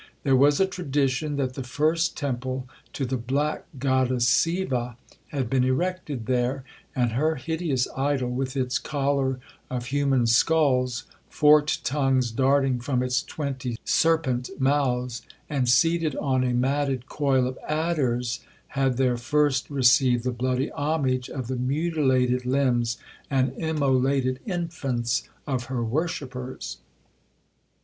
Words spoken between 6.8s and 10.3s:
and her hideous idol, with its collar of human